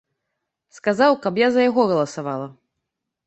Сказаў, 0.77 1.11
каб 1.27 1.37
я 1.43 1.47
за 1.57 1.61
яго 1.69 1.81
галасавала. 1.91 2.47